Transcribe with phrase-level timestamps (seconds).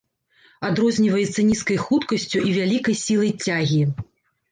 [0.69, 3.79] Адрозніваецца нізкай хуткасцю і вялікай сілай цягі.